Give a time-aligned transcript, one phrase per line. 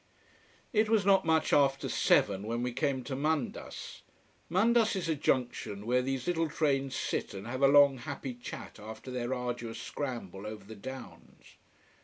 [0.73, 4.01] It was not much after seven when we came to Mandas.
[4.49, 8.79] Mandas is a junction where these little trains sit and have a long happy chat
[8.79, 11.55] after their arduous scramble over the downs.